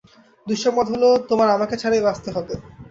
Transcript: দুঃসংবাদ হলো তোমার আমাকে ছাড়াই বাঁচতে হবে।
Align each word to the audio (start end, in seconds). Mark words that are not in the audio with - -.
দুঃসংবাদ 0.47 0.87
হলো 0.93 1.09
তোমার 1.29 1.47
আমাকে 1.49 1.75
ছাড়াই 1.81 2.05
বাঁচতে 2.07 2.29
হবে। 2.35 2.53